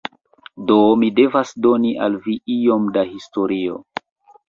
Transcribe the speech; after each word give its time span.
Do, 0.71 0.77
mi 1.01 1.09
devas 1.19 1.53
doni 1.67 1.93
al 2.07 2.19
vi 2.27 2.37
iom 2.57 2.91
da 2.99 3.09
historio. 3.15 3.83